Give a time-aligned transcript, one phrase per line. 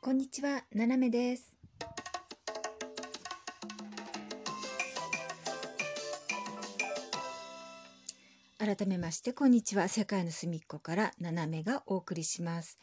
[0.00, 1.56] こんにちは、ななめです。
[8.58, 9.88] 改めまして、こんにちは。
[9.88, 12.78] 世界の隅っこからななめがお送りします。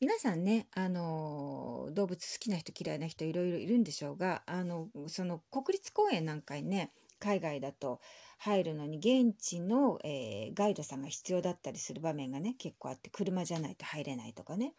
[0.00, 8.00] 皆さんね、あの動物好きな人嫌いな人いろいろいるんでしょうが、あのその国立公園なんかにね、海外だと
[8.38, 14.72] 入るのに現地の、えーガイドさんが必要だったりする場面がね結構あって車じゃないと入れないとかね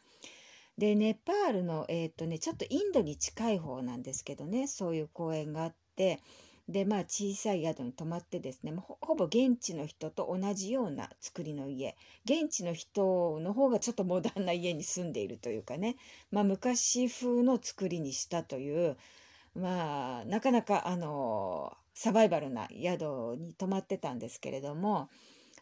[0.77, 6.19] でネパールの、えーとね、ちょっとインドに近い方なんですけどねそういう公園があって
[6.67, 11.95] でまあ小さい宿に泊まってですねほほぼ現地の人と同じような作りの家。
[12.23, 15.97] 現地の人の方がちょっとモダンな家に住んでいるというかね、
[16.31, 18.97] まあ、昔風の作りにしたという
[19.55, 25.09] まあなかなかあのサバイバルな宿に泊まってたんですけれども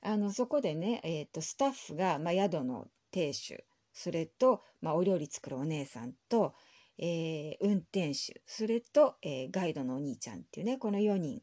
[0.01, 3.63] あのそこでね、えー、とスタッフが、まあ、宿の亭主
[3.99, 6.53] それと、まあ、お料理作るお姉さんと、
[6.97, 11.41] えー運転手それと、えーガイドのお兄ちゃんっていうねこの4人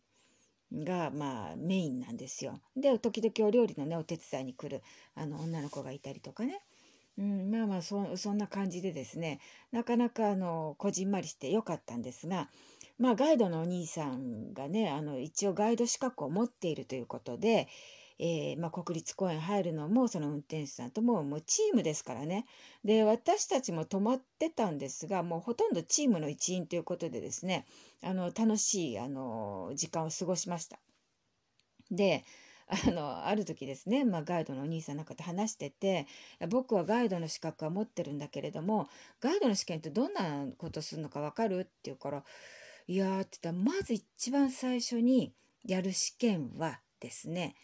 [0.72, 2.58] が、まあ、メインなんですよ。
[2.74, 4.82] で時々お料理のねお手伝いに来る
[5.14, 6.62] あの女の子がいたりとかね。
[7.18, 12.50] うん、まあまあそそんな感じでですねなかなかあのこじんまりしてよかったんですが
[12.98, 17.68] まあガイドのお兄さんがねあの一応ガイド資格を持っているということで、
[18.18, 22.46] えーまあ、国立公園入るのもその運転手さんとももうチームですからね
[22.84, 27.66] で私たちも泊まってたんですがもうほとんどチームの一員ということでですね
[28.02, 30.78] あの楽しいあの時間を過ごしました。
[31.90, 32.24] で
[32.68, 36.06] あのある時ですね、まあ、ガイドのお兄さんなんかと話してて
[36.48, 38.88] 「僕はガイドの資格は持ってるんだけれども
[39.20, 42.24] ガイドの試験ってどんなことするのか分かる?」って言うから
[42.88, 45.32] 「いや」って言ったらまず一番最初に
[45.64, 47.54] やる試験はですね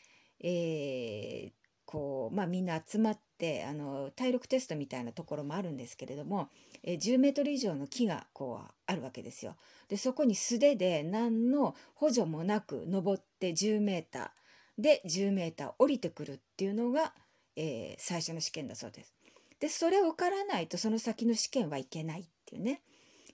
[0.42, 1.52] えー
[1.84, 6.48] こうまあみんな集まってあの体力テストみたいなところもあるんですけれども、
[6.82, 9.56] えー10メートル以上の木がこうあるわけですよ。
[9.88, 17.12] でそこに素手で何の補助もなく登って10メーターで10メーター降りてくるっていうのが、
[17.56, 19.12] えー最初の試験だそうです。
[19.60, 22.80] でそれを受からないとその先の試験はいけないっていうね。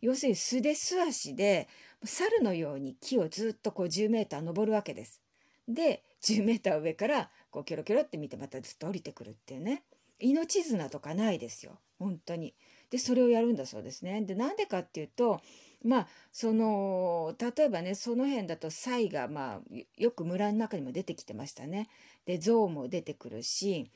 [0.01, 1.69] 要するに素手素足で
[2.05, 5.21] 猿のように木をずっとこう10メーター登るわけです。
[5.69, 9.83] で10メーター上からこうキョロキョロって見てまたずっと降りてくるっていうね
[10.21, 12.55] 命綱とかないですよ本当に。
[12.91, 14.23] でそれをやるんだそうですね。
[14.23, 15.41] でなんでかっていうと
[15.85, 19.61] まあその例えばねその辺だとサイがまあ
[19.97, 21.89] よく村の中にも出てきてましたね。
[22.25, 23.91] で象も出てくるし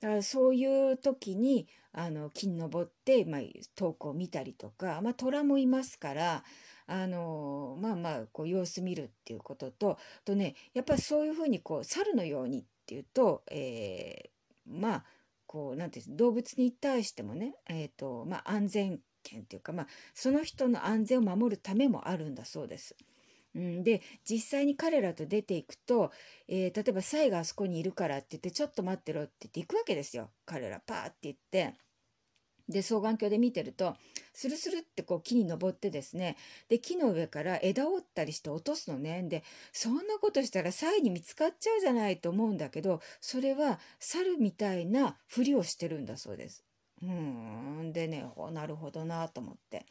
[0.00, 1.66] だからそういう時に
[1.98, 3.40] あの木に登って、まあ、
[3.74, 6.44] 遠くを見たりとか、まあ、虎もいますから
[6.86, 14.30] あのまあまあこう様子見るっていうことととねやっぱりそういうふうにこう猿のようにっていうと、えー
[14.68, 15.04] まあ
[15.46, 22.96] こうなんていう動物に対してもね、えーとまあ、安全権っていうか、まあ、その人の安全を守るためもあるんだそうです。
[23.54, 26.10] うん、で実際に彼らと出ていくと、
[26.48, 31.74] えー例えばサイがあそこにいるからって言ってちょっと待ってろって言って行くわけですよ彼らパーって言って。
[32.68, 33.96] で双眼鏡で見てると
[34.32, 36.36] スルスルってこう木に登ってですね
[36.68, 46.64] で木の上から枝を折ったりして落とすのねでそんなことしたらサイに見つかっちゃうじゃないと思うんだけどそれは猿みたいなふりをしてるんだそうです。
[47.02, 49.86] うんでねなるほどなと思って。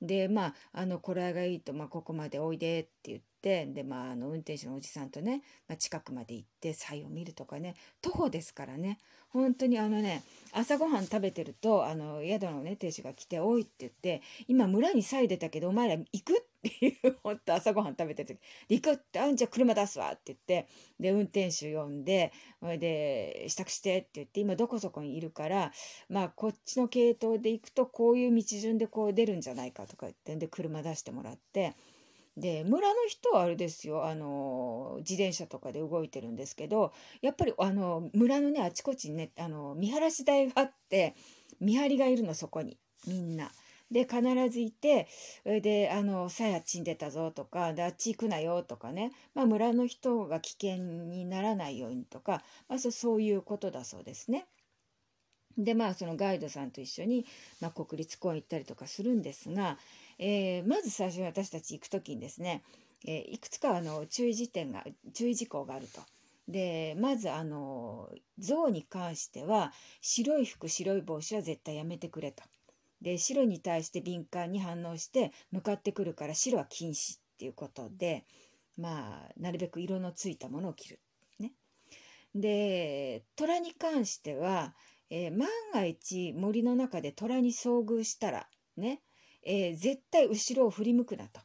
[0.00, 10.22] でまああのこれがいいと、まあ、ここまでおいでって言ってで、まあ、あの運転手のおじさんとね、まあ、近くまで行ってサイを見るとかね徒歩ですからね本当にあのね
[10.52, 18.38] 朝ごはん食べてるとあの宿のね亭主が来て「おい」って言って「今村にサイ出たけどお前ら行く?」っていう 本当朝ごはん食べてる時
[18.70, 20.68] 「行く?」って「あんじゃ車出すわ」って言って
[20.98, 25.72] で運転手呼んでそれで「支度して」って言って今どこそこにいるから
[26.08, 31.74] まあこっちの系統で行くとこういう道順でこう出るんじゃないかとか言ってで車出してもらって
[32.36, 41.14] で村の人はあれですよあの自転車とかで動いてるんですけどやっぱりあの村のねあちこちにねあの見晴らし台があって
[41.60, 43.52] 見張りがいるのそこにみんな。
[43.90, 45.06] で必ずいて
[45.44, 54.46] で「あのさやちんでたぞ」とか「であっち行くなよ」とかね、まあ、村の人が危険にならないようにとか、まあ、そうそういうことだそうですね。
[55.56, 57.26] でまあそのガイドさんと一緒に、
[57.60, 59.78] まあ、国立公園行ったりとかするんですが、
[60.18, 62.62] えーまず最初に私たち行く時にですね、
[63.06, 66.00] えいくつかあの注意事点が注意事項があると。
[66.46, 69.72] でまずあの象に関しては
[70.02, 72.42] 白い服白い帽子は絶対やめてくれと。
[73.00, 78.24] で白に対して敏感に反応して向かってくるから白は禁止っていうことで
[78.78, 81.00] まあなるべく色のついたものを着る。
[81.38, 81.52] ね、
[82.34, 84.74] で虎に関しては、
[85.10, 89.00] えー万が一森の中で虎に遭遇したらね、
[89.44, 91.40] えー、絶対後ろを振り向くなと。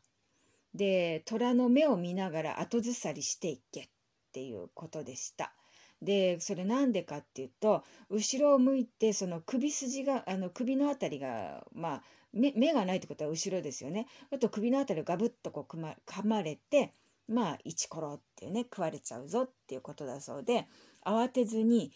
[0.73, 3.89] で虎の目を見ながら後ずさりしていけっ
[4.31, 5.53] ていうことでした。
[6.01, 14.07] でそれなんでかっていうと後ろを向いてその首筋があの首の辺りがまあ目目がないってことは後ろですよね。
[14.31, 16.93] あと首の辺りをガブッとこうま噛まれて
[17.27, 20.67] まあイチコロっていうね食われちゃうぞっていうことだそうで
[21.05, 21.91] 慌てずに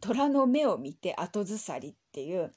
[0.00, 2.52] 虎の目を見て後ずさりっていう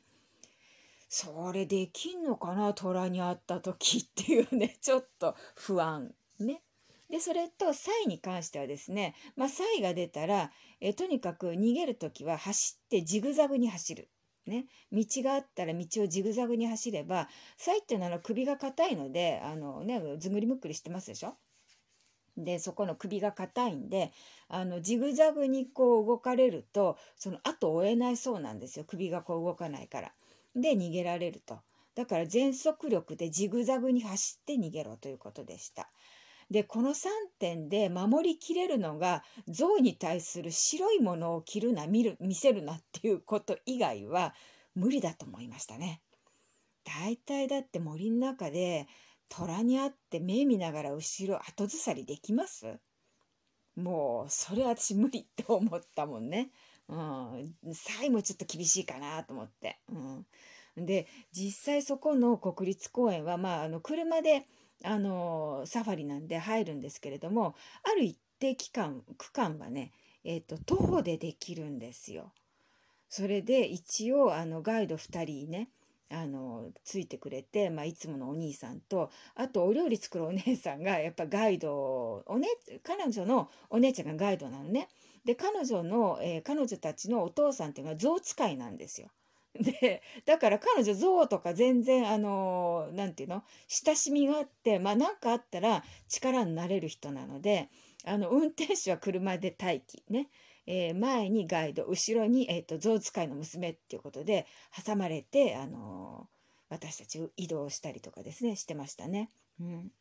[1.07, 2.73] それできんのかな？
[2.73, 6.61] 虎に会った時っていうね ちょっと不安ね。
[7.09, 14.09] でそれとサイに関してはですね、まあ、サイが出たらえとにかく逃げる時は走ってジグザグに走る。
[14.47, 17.27] ね、道があったら道をジグザグに走れば
[17.57, 21.35] サイっていうのは首が硬いのであの、ね、ずぐりむっくりしてますでしょ？
[22.37, 24.11] でそこの首が硬いんで
[24.47, 30.13] あのジグザグにこう動かれるとその後追えないそうなんですよ首がこう動かないから。
[30.55, 31.59] で逃げられると。
[31.95, 35.89] だから全速力でジグザグに走って逃げろということでした。
[36.51, 37.07] でこの3
[37.39, 44.35] 点で守りきれるのが象に対する白いものを着るな見る見せるなっていうこと以外は
[44.75, 46.01] 無理だと思いましたね。
[46.83, 48.87] 大体だって森の中で
[49.27, 52.77] 虎に会って目見ながら後ろ後ずさりできます？
[53.75, 56.51] もうそれ私無理って思ったもんね。
[56.87, 59.79] うん、サイもちょっと厳しいかなと思って。
[60.77, 64.45] うん、で実際そこの国立公園は、まあ、あの車で
[64.83, 69.91] あのサファリなんで入るんですけれどもある一定期間区間はね、
[70.23, 72.31] えーと、徒歩でできるんですよ。
[73.09, 75.69] それで一応あのガイド2人ね
[76.11, 82.47] あのついてくれて、まあ、いつものお兄さんとあとお料理作るお姉さんがやっぱガイドお、ね、
[82.83, 84.89] 彼女のお姉ちゃんがガイドなのね。
[85.25, 89.09] で彼女の、えー、彼女たちのお父さんっていうのは象使いなんですよ。
[89.59, 93.43] でだから彼女象とか全然あの何て言うの？
[93.67, 97.69] 親しみがあってまあ何かあったら力になれる人なので
[98.03, 100.29] あの運転手は車で待機ね、
[100.67, 104.45] えー、前にガイド後ろに、えーと、象使いの娘っていうことで
[104.85, 106.27] 挟まれてあの
[106.69, 109.29] 私たち移動したりとかですねしてましたね。
[109.59, 109.91] うん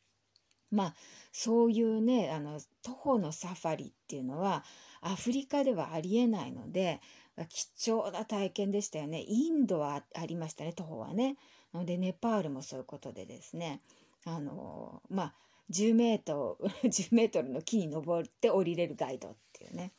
[0.70, 0.94] まあ
[1.32, 4.64] そういうねあの徒歩のサファリっていうのは
[5.00, 7.00] アフリカではありえないので
[7.48, 9.22] 貴重な体験でしたよね。
[9.26, 11.36] インドはありましたね、徒歩はね。
[11.84, 13.80] で、ネパールもそういうことでですね、
[14.24, 15.34] あの、まあ、
[15.70, 19.92] 10メートル、 10メートルの木に登って降りれるガイドっていうね。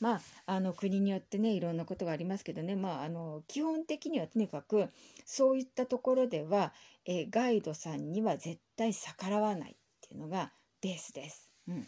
[0.00, 4.90] まあ、あの国によってねいろんなことがありますけどね、まあ、あの基本的にはとにかく
[5.24, 6.72] そういったところでは、
[7.04, 9.76] えガイドさんには絶対逆らわない
[10.14, 11.50] いうのがベースです。
[11.68, 11.86] うん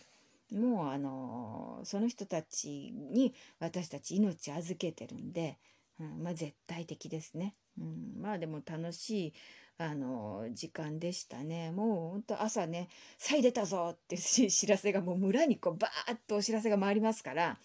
[0.53, 5.59] もうあのその人たちに私たち命預けてるんで、
[5.99, 7.57] うん、まあ絶対的ですね。
[7.77, 9.35] うん、まあでも楽しい
[9.77, 11.73] あの時間でしたね。
[11.73, 12.89] もうほんと朝ね
[13.19, 17.59] 「さい出たぞ!」って知らせがもう村にこうバーッとお知らせが回りますからだか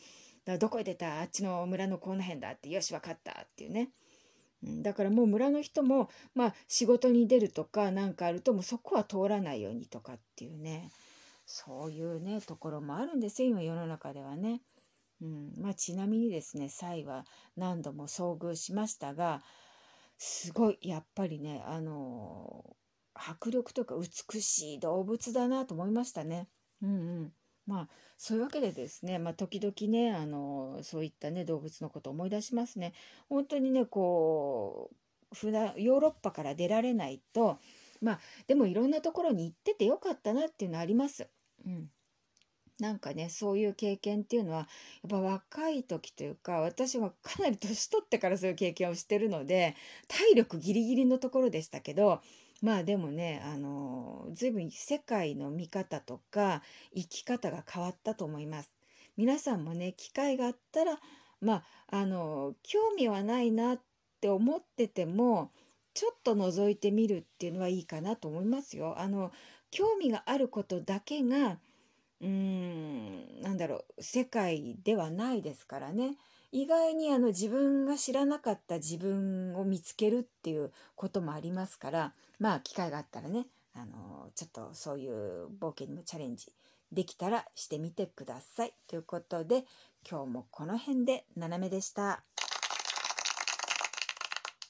[0.53, 1.21] らどこへ出た？
[1.21, 3.91] あっちの村のこの辺だってよし分かったっていうね。
[4.63, 10.91] だからもう村の人も、まあ、仕事に出るとか何かあるともうそこは通らないようにとかっていうね
[11.45, 14.61] そういうねところもあるんですよ今世の中ではね。
[15.21, 17.25] うんまあ、ちなみにですねサイは
[17.55, 19.43] 何度も遭遇しましたが
[20.17, 22.75] すごいやっぱりねあの
[23.13, 26.47] 迫力とか美しい動物だなと思いましたね。
[26.81, 26.93] うんう
[27.25, 27.33] ん
[27.71, 27.87] まあ
[28.17, 32.93] そういうわけでですね、まあ、時々ねあのそういったね動物のことを思い出しますね。
[33.29, 37.59] 本当にねこう普段ヨーロッパから出られないと
[38.01, 41.29] まあでもいろんなところに行っててよかったなっていうのはあります。
[41.65, 41.89] うん、
[42.79, 44.65] なんかねそういう経験っていうのはや
[45.07, 49.77] っぱ若い時というか私はかなり年取ってからそういう経験をしてるので
[50.09, 52.21] 体力ギリギリのところでしたけど
[52.61, 56.61] まあでもねあの随分世界の見方とか
[56.95, 58.75] 生き方が変わったと思います。
[59.17, 60.99] 皆さんもね機会があったら
[61.41, 61.63] まあ
[61.97, 63.79] あの興味はないなっ
[64.21, 65.51] て思ってても
[65.93, 68.95] ちょっと覗いてみるっていうのはいいかなと思いますよ。
[68.97, 69.31] あの
[69.71, 71.57] 興味があることだけが
[72.21, 76.17] うーんなんだろう世界ではないですからね
[76.51, 86.51] 意外にあの自分が知らなかった自分を見つけるっていうこともありますからまあ機会があったらねあのちょっとそういう冒険にもチャレンジ
[86.91, 88.73] できたらしてみてください。
[88.87, 89.63] ということで
[90.09, 92.23] 今日もこの辺で斜めでした。